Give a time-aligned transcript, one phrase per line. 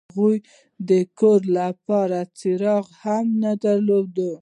[0.09, 0.37] هغوی
[0.89, 4.15] د کور لپاره څراغ هم نه درلود